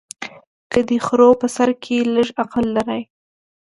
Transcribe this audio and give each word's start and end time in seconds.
که 0.71 0.79
دې 0.87 0.97
خرو 1.05 1.29
په 1.41 1.47
سر 1.55 1.69
کي 1.83 1.95
لږ 2.13 2.27
عقل 2.41 2.65
لرلای 2.75 3.01